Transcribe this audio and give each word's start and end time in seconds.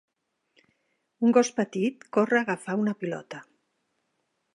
Un 1.27 1.35
gos 1.37 1.51
petit 1.59 2.07
corre 2.17 2.39
a 2.39 2.41
agafar 2.45 2.77
una 2.85 2.95
pilota. 3.03 3.43